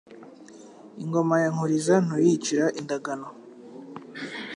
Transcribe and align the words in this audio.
Ingoma 1.03 1.35
ya 1.43 1.49
Nkuriza 1.53 1.95
Ntuyicira 2.05 2.65
indagano 2.79 3.27